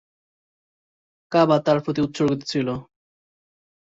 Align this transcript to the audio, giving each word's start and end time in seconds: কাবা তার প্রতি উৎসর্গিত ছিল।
কাবা 1.31 1.57
তার 1.65 1.77
প্রতি 1.83 1.99
উৎসর্গিত 2.01 2.41
ছিল। 2.43 2.67